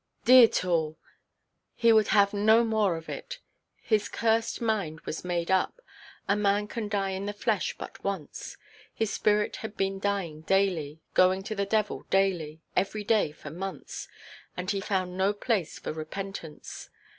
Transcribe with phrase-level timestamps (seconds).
[0.25, 0.97] D——n it all,
[1.75, 3.37] he would have no more of it.
[3.77, 5.79] His cursed mind was made up.
[6.27, 8.57] A man can die in the flesh but once.
[8.95, 14.07] His spirit had been dying daily, going to the devil daily, every day for months;
[14.57, 16.89] and he found no place for repentance.